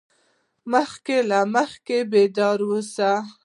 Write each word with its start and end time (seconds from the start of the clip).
مخکې 0.71 1.17
له 1.29 1.39
مخکې 1.55 1.97
بیدار 2.11 2.59
اوسه. 2.67 3.11